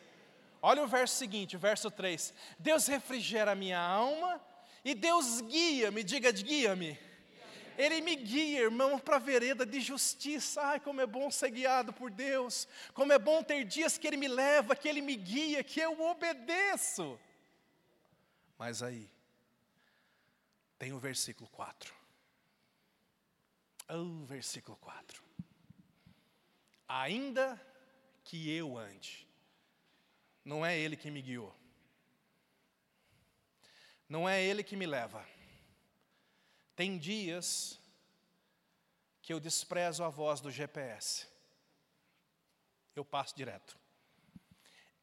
[0.62, 4.40] Olha o verso seguinte, o verso 3: Deus refrigera minha alma
[4.84, 7.10] e Deus guia-me, diga guia-me
[7.80, 10.60] ele me guia, irmão, para a vereda de justiça.
[10.60, 12.68] Ai, como é bom ser guiado por Deus.
[12.92, 15.98] Como é bom ter dias que Ele me leva, que Ele me guia, que eu
[15.98, 17.18] obedeço.
[18.58, 19.10] Mas aí,
[20.78, 21.94] tem o versículo 4.
[23.88, 25.29] Oh, versículo 4.
[26.92, 27.60] Ainda
[28.24, 29.26] que eu ande,
[30.44, 31.54] não é Ele que me guiou,
[34.08, 35.24] não é Ele que me leva
[36.80, 37.78] tem dias
[39.20, 41.26] que eu desprezo a voz do GPS.
[42.96, 43.78] Eu passo direto.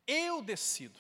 [0.08, 1.00] Eu decido.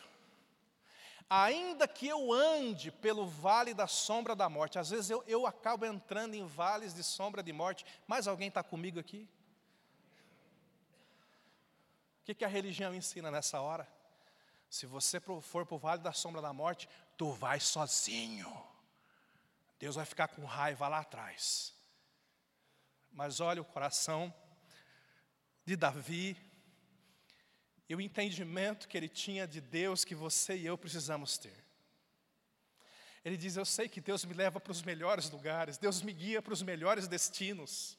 [1.28, 5.84] Ainda que eu ande pelo vale da sombra da morte, às vezes eu, eu acabo
[5.84, 9.28] entrando em vales de sombra de morte, mas alguém está comigo aqui?
[12.28, 13.88] Que, que a religião ensina nessa hora?
[14.70, 18.52] Se você for para o vale da sombra da morte, tu vai sozinho.
[19.80, 21.74] Deus vai ficar com raiva lá atrás.
[23.14, 24.34] Mas olha o coração
[25.64, 26.36] de Davi
[27.88, 31.64] e o entendimento que ele tinha de Deus que você e eu precisamos ter.
[33.24, 36.42] Ele diz: Eu sei que Deus me leva para os melhores lugares, Deus me guia
[36.42, 37.97] para os melhores destinos.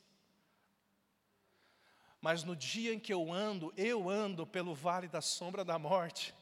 [2.30, 6.34] Mas no dia em que eu ando, eu ando pelo vale da sombra da morte,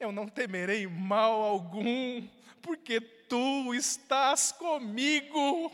[0.00, 2.26] eu não temerei mal algum,
[2.60, 5.70] porque tu estás comigo.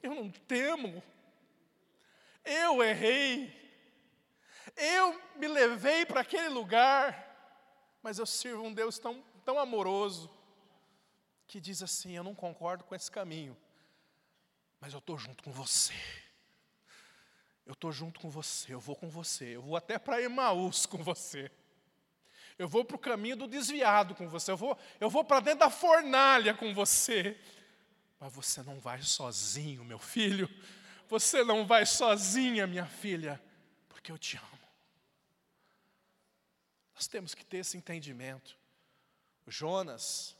[0.00, 1.02] Eu não temo.
[2.44, 3.52] Eu errei.
[4.76, 10.30] Eu me levei para aquele lugar, mas eu sirvo um Deus tão, tão amoroso
[11.48, 13.56] que diz assim: Eu não concordo com esse caminho,
[14.80, 16.25] mas eu estou junto com você.
[17.66, 20.98] Eu estou junto com você, eu vou com você, eu vou até para Emaús com
[20.98, 21.50] você.
[22.58, 24.50] Eu vou para o caminho do desviado com você.
[24.50, 27.38] Eu vou, eu vou para dentro da fornalha com você.
[28.18, 30.48] Mas você não vai sozinho, meu filho.
[31.08, 33.42] Você não vai sozinha, minha filha,
[33.88, 34.46] porque eu te amo.
[36.94, 38.56] Nós temos que ter esse entendimento.
[39.46, 40.34] Jonas,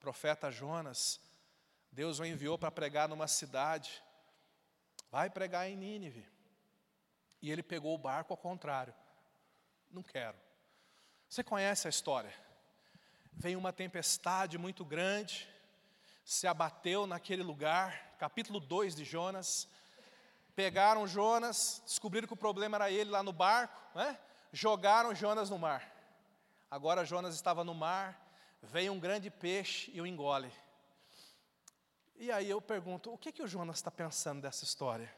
[0.00, 1.20] profeta Jonas,
[1.92, 4.02] Deus o enviou para pregar numa cidade.
[5.10, 6.26] Vai pregar em Nínive.
[7.40, 8.94] E ele pegou o barco ao contrário.
[9.90, 10.36] Não quero.
[11.28, 12.32] Você conhece a história?
[13.32, 15.48] Veio uma tempestade muito grande,
[16.24, 19.68] se abateu naquele lugar, capítulo 2 de Jonas.
[20.56, 24.18] Pegaram Jonas, descobriram que o problema era ele lá no barco, né?
[24.52, 25.94] jogaram Jonas no mar.
[26.70, 28.20] Agora Jonas estava no mar,
[28.62, 30.52] veio um grande peixe e o engole.
[32.16, 35.14] E aí eu pergunto: o que, que o Jonas está pensando dessa história?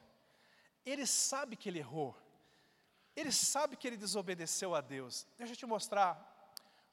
[0.85, 2.17] Ele sabe que ele errou,
[3.15, 5.27] ele sabe que ele desobedeceu a Deus.
[5.37, 6.27] Deixa eu te mostrar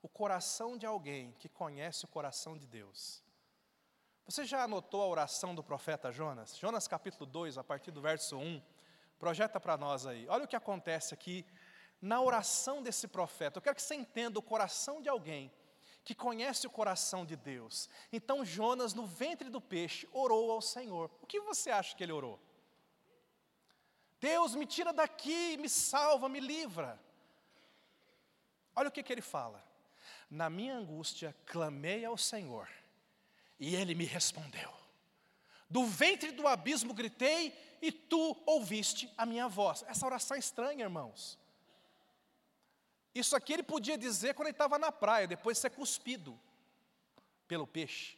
[0.01, 3.23] o coração de alguém que conhece o coração de Deus.
[4.25, 6.57] Você já anotou a oração do profeta Jonas?
[6.57, 8.61] Jonas capítulo 2, a partir do verso 1.
[9.17, 10.27] Projeta para nós aí.
[10.27, 11.45] Olha o que acontece aqui
[12.01, 13.57] na oração desse profeta.
[13.57, 15.51] Eu quero que você entenda o coração de alguém
[16.03, 17.89] que conhece o coração de Deus.
[18.11, 21.09] Então Jonas, no ventre do peixe, orou ao Senhor.
[21.21, 22.39] O que você acha que ele orou?
[24.19, 26.99] Deus, me tira daqui, me salva, me livra.
[28.75, 29.63] Olha o que, que ele fala.
[30.29, 32.67] Na minha angústia, clamei ao Senhor,
[33.59, 34.73] e ele me respondeu.
[35.69, 39.83] Do ventre do abismo gritei, e tu ouviste a minha voz.
[39.87, 41.37] Essa oração é estranha, irmãos.
[43.13, 46.39] Isso aqui ele podia dizer quando ele estava na praia, depois de ser cuspido
[47.47, 48.17] pelo peixe.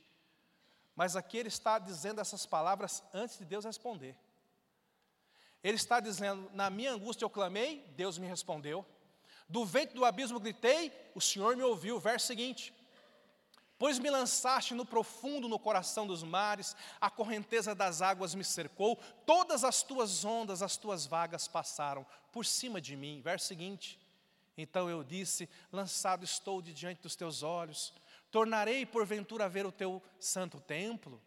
[0.96, 4.18] Mas aqui ele está dizendo essas palavras antes de Deus responder.
[5.64, 8.86] Ele está dizendo: Na minha angústia eu clamei, Deus me respondeu.
[9.48, 12.00] Do ventre do abismo gritei, o Senhor me ouviu.
[12.00, 12.74] Verso seguinte:
[13.80, 18.98] Pois me lançaste no profundo no coração dos mares, a correnteza das águas me cercou,
[19.26, 23.22] todas as tuas ondas, as tuas vagas passaram por cima de mim.
[23.22, 24.00] Verso seguinte:
[24.58, 27.94] Então eu disse: Lançado estou de diante dos teus olhos,
[28.30, 31.22] tornarei porventura a ver o teu santo templo.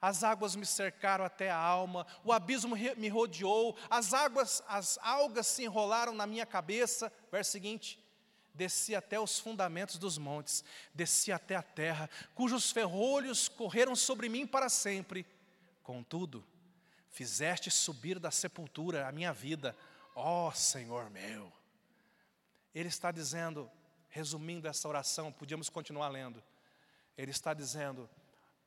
[0.00, 5.46] As águas me cercaram até a alma, o abismo me rodeou, as águas, as algas
[5.46, 7.12] se enrolaram na minha cabeça.
[7.30, 8.02] Verso seguinte:
[8.54, 14.46] desci até os fundamentos dos montes, desci até a terra, cujos ferrolhos correram sobre mim
[14.46, 15.26] para sempre.
[15.82, 16.46] Contudo,
[17.10, 19.76] fizeste subir da sepultura a minha vida,
[20.14, 21.52] ó Senhor meu.
[22.74, 23.70] Ele está dizendo,
[24.08, 26.42] resumindo essa oração, podíamos continuar lendo.
[27.18, 28.08] Ele está dizendo: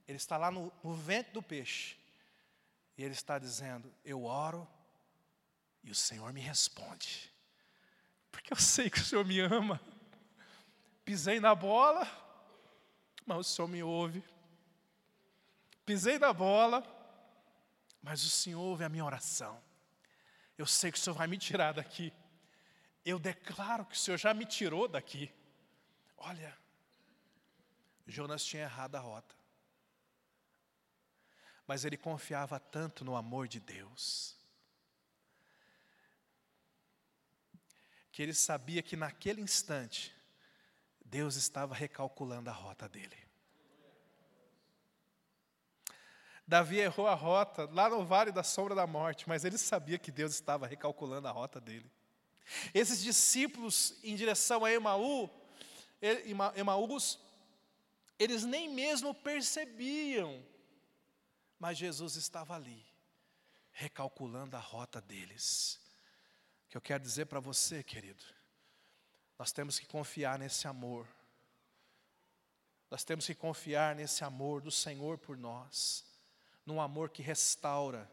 [0.07, 1.97] ele está lá no, no ventre do peixe.
[2.97, 4.67] E ele está dizendo: Eu oro
[5.83, 7.31] e o Senhor me responde.
[8.31, 9.79] Porque eu sei que o Senhor me ama.
[11.05, 12.07] Pisei na bola,
[13.25, 14.23] mas o Senhor me ouve.
[15.85, 16.81] Pisei na bola,
[18.01, 19.61] mas o Senhor ouve a minha oração.
[20.57, 22.13] Eu sei que o Senhor vai me tirar daqui.
[23.05, 25.33] Eu declaro que o Senhor já me tirou daqui.
[26.15, 26.57] Olha,
[28.07, 29.42] Jonas tinha errado a rota
[31.67, 34.37] mas ele confiava tanto no amor de Deus,
[38.11, 40.15] que ele sabia que naquele instante,
[41.03, 43.17] Deus estava recalculando a rota dele.
[46.45, 50.11] Davi errou a rota lá no vale da sombra da morte, mas ele sabia que
[50.11, 51.89] Deus estava recalculando a rota dele.
[52.73, 55.29] Esses discípulos em direção a Emaú,
[56.55, 57.17] Emaús,
[58.19, 60.43] eles nem mesmo percebiam
[61.63, 62.85] mas Jesus estava ali,
[63.71, 65.79] recalculando a rota deles.
[66.65, 68.21] O que eu quero dizer para você, querido,
[69.39, 71.07] nós temos que confiar nesse amor.
[72.91, 76.03] Nós temos que confiar nesse amor do Senhor por nós,
[76.65, 78.11] num amor que restaura,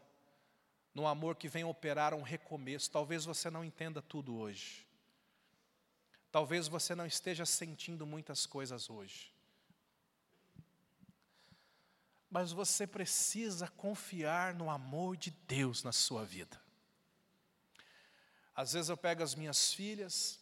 [0.93, 2.89] num amor que vem operar um recomeço.
[2.89, 4.87] Talvez você não entenda tudo hoje.
[6.31, 9.30] Talvez você não esteja sentindo muitas coisas hoje.
[12.31, 16.59] Mas você precisa confiar no amor de Deus na sua vida.
[18.55, 20.39] Às vezes eu pego as minhas filhas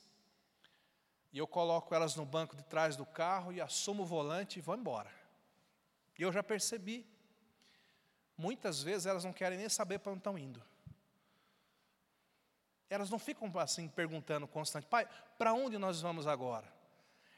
[1.33, 4.61] e eu coloco elas no banco de trás do carro e assumo o volante e
[4.61, 5.11] vou embora.
[6.17, 7.07] E eu já percebi,
[8.37, 10.61] muitas vezes elas não querem nem saber para onde estão indo.
[12.87, 15.07] Elas não ficam assim perguntando constante, pai,
[15.39, 16.71] para onde nós vamos agora?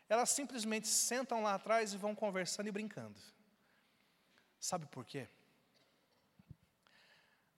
[0.10, 3.20] Elas simplesmente sentam lá atrás e vão conversando e brincando.
[4.62, 5.28] Sabe por quê?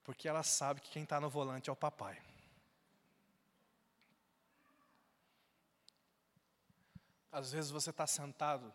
[0.06, 2.20] Porque ela sabe que quem está no volante é o papai.
[7.30, 8.74] Às vezes você está sentado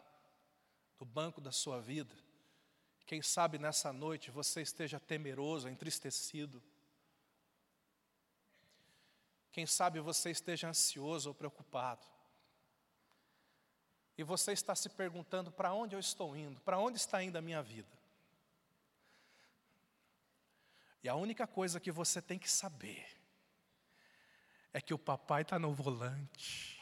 [1.01, 2.15] no banco da sua vida,
[3.07, 6.63] quem sabe nessa noite você esteja temeroso, entristecido.
[9.51, 12.07] Quem sabe você esteja ansioso ou preocupado.
[14.19, 16.61] E você está se perguntando: para onde eu estou indo?
[16.61, 17.98] Para onde está indo a minha vida?
[21.03, 23.07] E a única coisa que você tem que saber
[24.73, 26.79] é que o papai está no volante.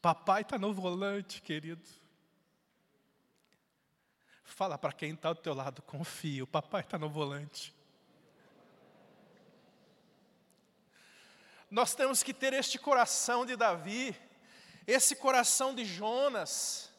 [0.00, 1.88] Papai está no volante, querido.
[4.44, 7.74] Fala para quem está ao teu lado, confia, o papai está no volante.
[11.70, 14.16] Nós temos que ter este coração de Davi,
[14.86, 16.92] esse coração de Jonas,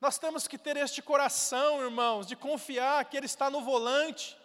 [0.00, 4.36] nós temos que ter este coração, irmãos, de confiar que Ele está no volante,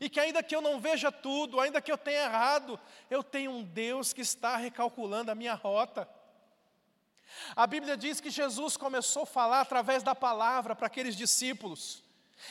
[0.00, 2.78] e que ainda que eu não veja tudo, ainda que eu tenha errado,
[3.10, 6.08] eu tenho um Deus que está recalculando a minha rota.
[7.54, 12.02] A Bíblia diz que Jesus começou a falar através da palavra para aqueles discípulos.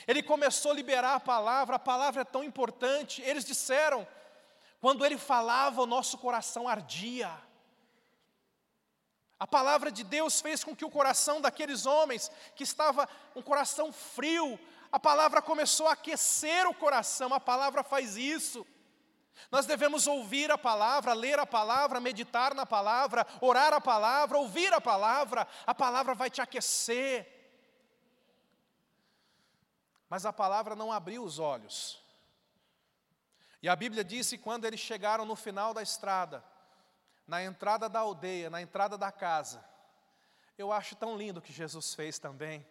[0.07, 3.21] Ele começou a liberar a palavra, a palavra é tão importante.
[3.21, 4.07] Eles disseram,
[4.81, 7.31] quando ele falava, o nosso coração ardia.
[9.39, 13.91] A palavra de Deus fez com que o coração daqueles homens, que estava um coração
[13.91, 14.57] frio,
[14.91, 18.65] a palavra começou a aquecer o coração, a palavra faz isso.
[19.51, 24.71] Nós devemos ouvir a palavra, ler a palavra, meditar na palavra, orar a palavra, ouvir
[24.73, 27.31] a palavra, a palavra vai te aquecer.
[30.09, 32.01] Mas a palavra não abriu os olhos.
[33.61, 36.43] E a Bíblia disse quando eles chegaram no final da estrada,
[37.27, 39.63] na entrada da aldeia, na entrada da casa,
[40.57, 42.65] eu acho tão lindo o que Jesus fez também.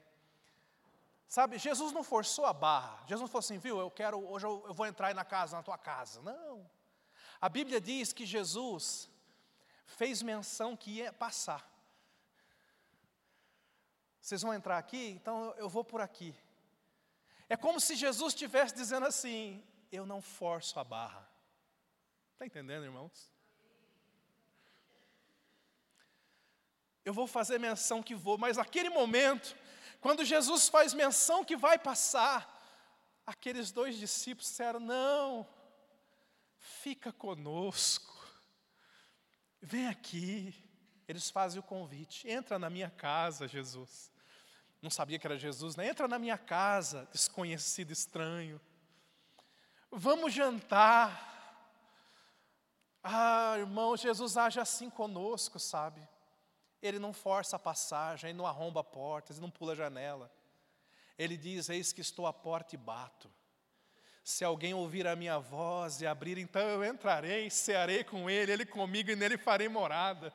[1.27, 2.99] Sabe, Jesus não forçou a barra.
[3.07, 5.63] Jesus não falou assim, viu, eu quero, hoje eu, vou entrar aí na casa, na
[5.63, 6.23] tua casa.
[6.23, 6.71] Não.
[7.41, 9.11] A Bíblia diz que Jesus
[9.85, 11.69] fez menção que ia passar.
[14.21, 15.09] Vocês vão entrar aqui?
[15.11, 16.35] Então eu vou por aqui.
[17.49, 21.29] É como se Jesus estivesse dizendo assim: eu não forço a barra.
[22.33, 23.34] Está entendendo, irmãos?
[27.05, 29.55] Eu vou fazer menção que vou, mas naquele momento,
[30.01, 32.51] quando Jesus faz menção que vai passar,
[33.27, 35.47] aqueles dois discípulos disseram: Não,
[36.59, 38.27] fica conosco,
[39.61, 40.55] vem aqui.
[41.07, 44.11] Eles fazem o convite: entra na minha casa, Jesus.
[44.81, 45.89] Não sabia que era Jesus, né?
[45.89, 48.61] Entra na minha casa, desconhecido, estranho.
[49.91, 51.33] Vamos jantar.
[53.03, 56.07] Ah, irmão, Jesus age assim conosco, sabe?
[56.85, 60.31] Ele não força a passagem, ele não arromba portas, ele não pula a janela.
[61.19, 63.33] Ele diz: Eis que estou à porta e bato.
[64.23, 68.67] Se alguém ouvir a minha voz e abrir, então eu entrarei, cearei com ele, ele
[68.67, 70.31] comigo e nele farei morada.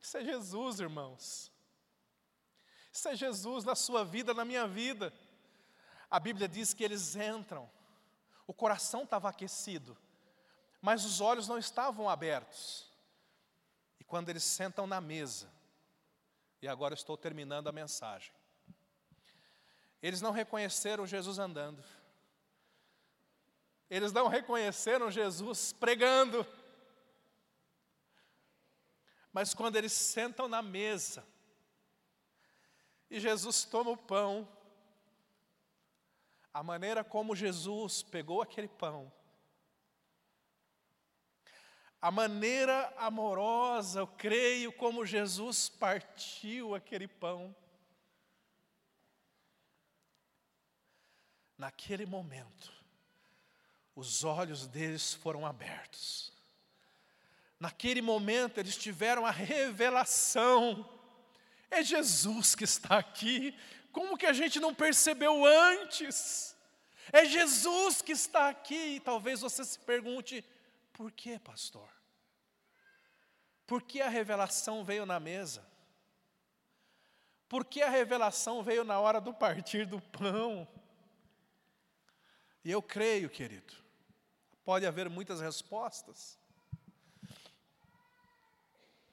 [0.00, 1.52] Isso é Jesus, irmãos.
[2.90, 5.12] Isso é Jesus na sua vida, na minha vida.
[6.10, 7.70] A Bíblia diz que eles entram,
[8.46, 9.96] o coração estava aquecido,
[10.80, 12.90] mas os olhos não estavam abertos
[14.12, 15.50] quando eles sentam na mesa,
[16.60, 18.30] e agora estou terminando a mensagem,
[20.02, 21.82] eles não reconheceram Jesus andando,
[23.88, 26.46] eles não reconheceram Jesus pregando,
[29.32, 31.26] mas quando eles sentam na mesa,
[33.08, 34.46] e Jesus toma o pão,
[36.52, 39.10] a maneira como Jesus pegou aquele pão,
[42.02, 47.54] a maneira amorosa, eu creio, como Jesus partiu aquele pão.
[51.56, 52.72] Naquele momento,
[53.94, 56.32] os olhos deles foram abertos.
[57.60, 60.84] Naquele momento, eles tiveram a revelação:
[61.70, 63.56] é Jesus que está aqui.
[63.92, 66.56] Como que a gente não percebeu antes?
[67.12, 68.96] É Jesus que está aqui.
[68.96, 70.44] E talvez você se pergunte:
[70.92, 71.88] por que, pastor?
[73.66, 75.66] Por que a revelação veio na mesa?
[77.48, 80.66] Por que a revelação veio na hora do partir do pão?
[82.64, 83.74] E eu creio, querido,
[84.64, 86.38] pode haver muitas respostas,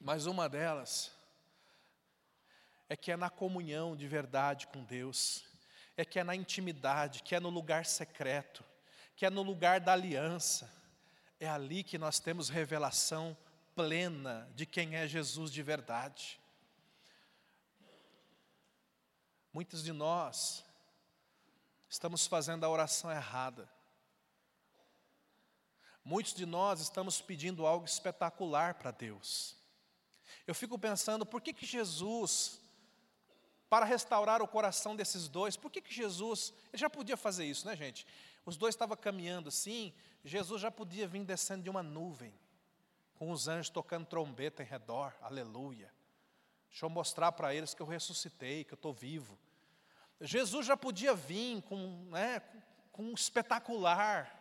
[0.00, 1.12] mas uma delas
[2.88, 5.44] é que é na comunhão de verdade com Deus,
[5.96, 8.64] é que é na intimidade, que é no lugar secreto,
[9.16, 10.79] que é no lugar da aliança,
[11.40, 13.36] é ali que nós temos revelação
[13.74, 16.38] plena de quem é Jesus de verdade.
[19.50, 20.62] Muitos de nós
[21.88, 23.68] estamos fazendo a oração errada.
[26.04, 29.56] Muitos de nós estamos pedindo algo espetacular para Deus.
[30.46, 32.60] Eu fico pensando, por que, que Jesus,
[33.68, 37.66] para restaurar o coração desses dois, por que, que Jesus, ele já podia fazer isso,
[37.66, 38.06] né, gente?
[38.44, 39.92] Os dois estavam caminhando assim,
[40.24, 42.32] Jesus já podia vir descendo de uma nuvem,
[43.14, 45.92] com os anjos tocando trombeta em redor, aleluia.
[46.68, 49.38] Deixa eu mostrar para eles que eu ressuscitei, que eu estou vivo.
[50.20, 52.40] Jesus já podia vir com, né,
[52.92, 54.36] com um espetacular.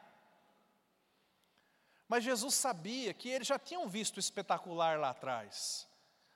[2.08, 5.88] Mas Jesus sabia que eles já tinham visto o espetacular lá atrás.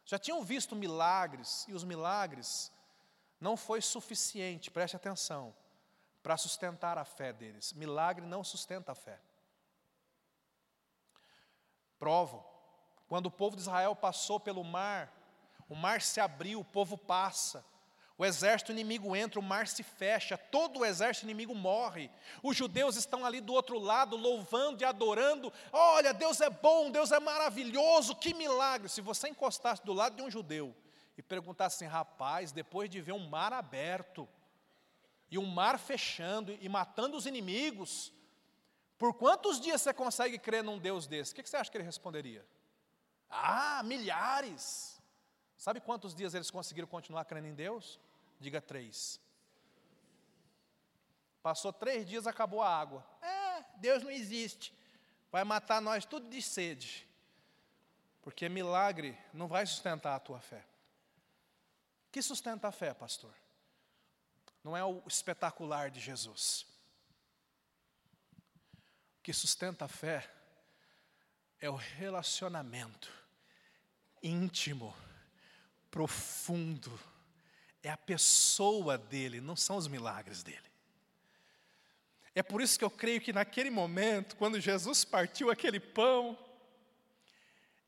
[0.05, 2.71] Já tinham visto milagres, e os milagres
[3.39, 5.55] não foi suficiente, preste atenção,
[6.23, 7.73] para sustentar a fé deles.
[7.73, 9.19] Milagre não sustenta a fé
[12.03, 12.43] provam.
[13.07, 15.09] Quando o povo de Israel passou pelo mar,
[15.69, 17.63] o mar se abriu, o povo passa.
[18.17, 22.11] O exército inimigo entra, o mar se fecha, todo o exército inimigo morre.
[22.43, 25.51] Os judeus estão ali do outro lado, louvando e adorando.
[25.71, 28.89] Olha, Deus é bom, Deus é maravilhoso, que milagre.
[28.89, 30.75] Se você encostasse do lado de um judeu
[31.17, 34.27] e perguntasse assim, rapaz, depois de ver um mar aberto,
[35.33, 38.13] e um mar fechando e matando os inimigos,
[38.99, 41.33] por quantos dias você consegue crer num Deus desse?
[41.33, 42.45] O que você acha que ele responderia?
[43.27, 45.01] Ah, milhares.
[45.57, 47.99] Sabe quantos dias eles conseguiram continuar crendo em Deus?
[48.39, 49.19] Diga três.
[51.41, 53.03] Passou três dias, acabou a água.
[53.19, 54.71] É, Deus não existe.
[55.31, 57.07] Vai matar nós tudo de sede.
[58.21, 60.63] Porque milagre não vai sustentar a tua fé.
[62.07, 63.33] O que sustenta a fé, pastor?
[64.63, 66.65] Não é o espetacular de Jesus.
[69.19, 70.29] O que sustenta a fé
[71.59, 73.11] é o relacionamento
[74.21, 74.95] íntimo,
[75.91, 76.97] profundo,
[77.81, 80.71] é a pessoa dele, não são os milagres dele.
[82.33, 86.37] É por isso que eu creio que naquele momento, quando Jesus partiu aquele pão,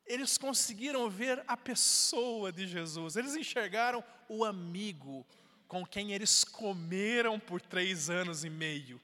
[0.05, 5.25] eles conseguiram ver a pessoa de Jesus, eles enxergaram o amigo
[5.67, 9.01] com quem eles comeram por três anos e meio.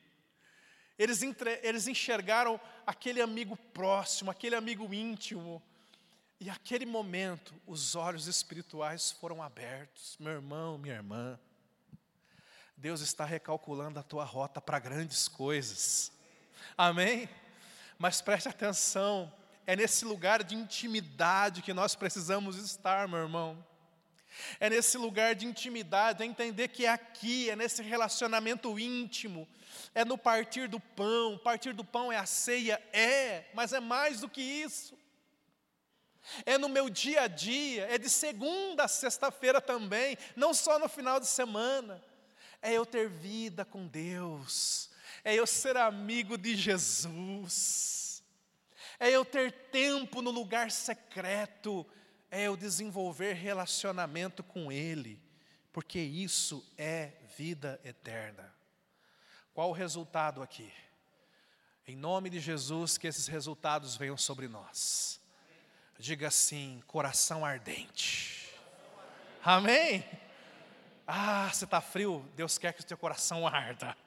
[0.98, 5.62] Eles, entre, eles enxergaram aquele amigo próximo, aquele amigo íntimo,
[6.40, 10.18] e aquele momento, os olhos espirituais foram abertos.
[10.20, 11.40] Meu irmão, minha irmã,
[12.76, 16.12] Deus está recalculando a tua rota para grandes coisas.
[16.76, 17.30] Amém?
[17.98, 19.32] Mas preste atenção,
[19.68, 23.64] é nesse lugar de intimidade que nós precisamos estar, meu irmão.
[24.60, 29.48] É nesse lugar de intimidade, é entender que é aqui, é nesse relacionamento íntimo,
[29.94, 31.38] é no partir do pão.
[31.38, 35.02] Partir do pão é a ceia, é, mas é mais do que isso
[36.46, 40.88] é no meu dia a dia, é de segunda a sexta-feira também, não só no
[40.88, 42.02] final de semana.
[42.62, 44.90] É eu ter vida com Deus,
[45.24, 48.24] é eu ser amigo de Jesus,
[49.00, 51.86] é eu ter tempo no lugar secreto,
[52.32, 55.22] é eu desenvolver relacionamento com Ele,
[55.74, 58.52] porque isso é vida eterna.
[59.54, 60.72] Qual o resultado aqui?
[61.86, 65.20] Em nome de Jesus, que esses resultados venham sobre nós.
[66.00, 68.50] Diga assim: coração ardente.
[69.44, 70.06] Amém?
[71.06, 72.26] Ah, você está frio?
[72.36, 73.98] Deus quer que o teu coração arda,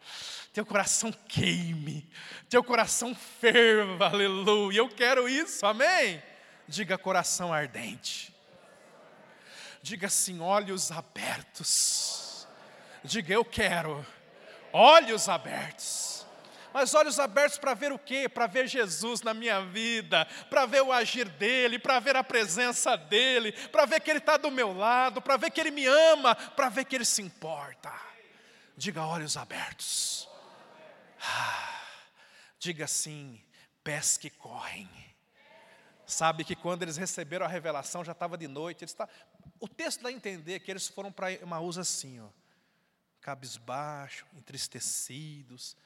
[0.53, 2.09] teu coração queime,
[2.49, 4.79] teu coração ferva, aleluia.
[4.79, 6.23] Eu quero isso, amém?
[6.67, 8.35] Diga coração ardente.
[9.83, 12.47] Diga assim: olhos abertos.
[13.03, 14.05] Diga eu quero,
[14.73, 16.15] olhos abertos
[16.75, 18.29] mas olhos abertos para ver o quê?
[18.29, 22.97] Para ver Jesus na minha vida, para ver o agir dEle, para ver a presença
[22.97, 26.35] dEle, para ver que Ele está do meu lado, para ver que Ele me ama,
[26.35, 27.93] para ver que Ele se importa.
[28.77, 30.29] Diga olhos abertos.
[31.21, 31.81] Ah,
[32.59, 33.41] diga assim,
[33.85, 34.91] pés que correm.
[36.07, 38.85] Sabe que quando eles receberam a revelação já estava de noite.
[38.85, 39.09] Eles tá...
[39.59, 42.29] O texto dá a entender que eles foram para Emaús assim, ó,
[43.21, 45.77] cabisbaixo, entristecidos,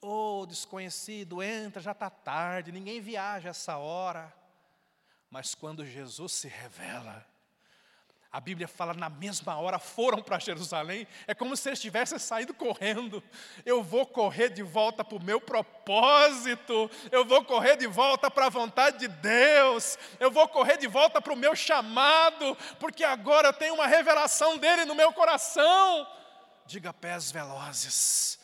[0.00, 4.34] Ô oh, desconhecido, entra, já está tarde, ninguém viaja essa hora.
[5.30, 7.24] Mas quando Jesus se revela,
[8.32, 12.54] a Bíblia fala na mesma hora foram para Jerusalém, é como se eles tivessem saído
[12.54, 13.22] correndo.
[13.64, 18.46] Eu vou correr de volta para o meu propósito, eu vou correr de volta para
[18.46, 23.48] a vontade de Deus, eu vou correr de volta para o meu chamado, porque agora
[23.48, 26.06] eu tenho uma revelação dele no meu coração.
[26.66, 28.38] Diga pés velozes,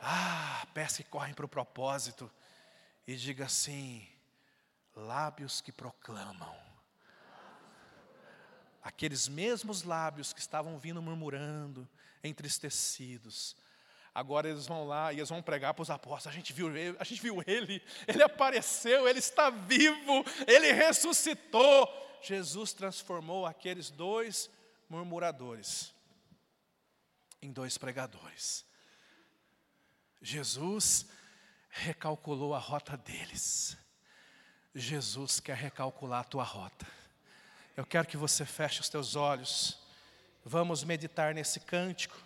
[0.00, 2.30] ah, pés que correm para o propósito.
[3.08, 4.06] E diga assim:
[4.94, 6.69] lábios que proclamam.
[8.82, 11.88] Aqueles mesmos lábios que estavam vindo murmurando,
[12.22, 13.56] entristecidos.
[14.14, 16.34] Agora eles vão lá e eles vão pregar para os apóstolos.
[16.34, 21.88] A gente viu ele, a gente viu ele, ele apareceu, ele está vivo, ele ressuscitou.
[22.22, 24.50] Jesus transformou aqueles dois
[24.88, 25.94] murmuradores
[27.40, 28.64] em dois pregadores.
[30.20, 31.06] Jesus
[31.70, 33.76] recalculou a rota deles.
[34.74, 36.86] Jesus quer recalcular a tua rota.
[37.76, 39.78] Eu quero que você feche os teus olhos.
[40.44, 42.16] Vamos meditar nesse cântico.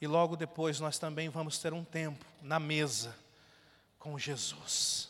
[0.00, 3.16] E logo depois nós também vamos ter um tempo na mesa
[3.98, 5.08] com Jesus.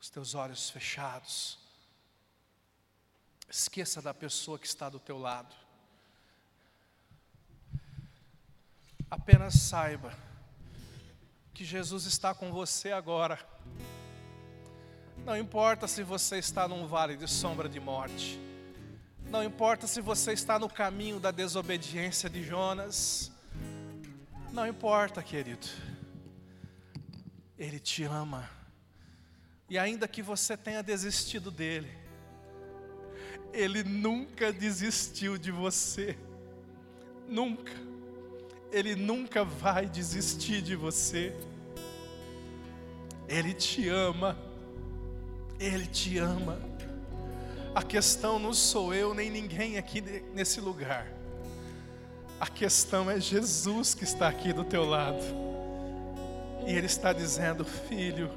[0.00, 1.58] Os teus olhos fechados.
[3.48, 5.54] Esqueça da pessoa que está do teu lado.
[9.10, 10.12] Apenas saiba
[11.52, 13.38] que Jesus está com você agora.
[15.24, 18.38] Não importa se você está num vale de sombra de morte.
[19.30, 23.32] Não importa se você está no caminho da desobediência de Jonas.
[24.52, 25.66] Não importa, querido.
[27.58, 28.50] Ele te ama.
[29.70, 31.90] E ainda que você tenha desistido dele,
[33.50, 36.18] ele nunca desistiu de você.
[37.26, 37.72] Nunca.
[38.70, 41.34] Ele nunca vai desistir de você.
[43.26, 44.43] Ele te ama.
[45.58, 46.58] Ele te ama.
[47.74, 50.00] A questão não sou eu nem ninguém aqui
[50.32, 51.08] nesse lugar.
[52.38, 55.22] A questão é Jesus que está aqui do teu lado.
[56.66, 58.30] E Ele está dizendo: Filho,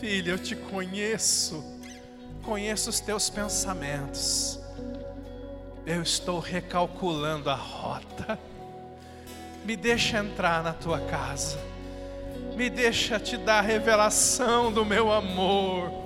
[0.00, 1.64] filha, eu te conheço,
[2.42, 4.60] conheço os teus pensamentos.
[5.86, 8.38] Eu estou recalculando a rota.
[9.64, 11.58] Me deixa entrar na tua casa.
[12.54, 16.05] Me deixa te dar a revelação do meu amor